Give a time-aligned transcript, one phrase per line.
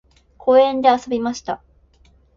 [0.39, 1.61] 公園で遊びました。